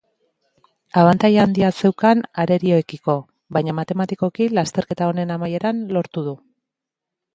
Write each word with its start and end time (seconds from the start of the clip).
Abantaila 1.01 1.43
handia 1.47 1.67
zeukan 1.81 2.23
arerioekiko, 2.43 3.17
baina 3.59 3.77
matematikoki 3.83 4.49
lasterketa 4.59 5.11
honen 5.13 5.35
amaieran 5.37 5.85
lortu 5.99 6.25
du. 6.31 6.35